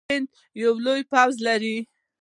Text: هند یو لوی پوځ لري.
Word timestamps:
هند 0.09 0.27
یو 0.61 0.73
لوی 0.85 1.01
پوځ 1.11 1.33
لري. 1.47 1.77